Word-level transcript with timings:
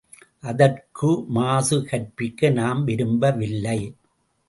அதற்கு 0.43 1.09
மாசு 1.29 1.77
கற்பிக்க 1.83 2.49
நாம் 2.51 2.83
விரும்பவில்லை! 2.83 3.79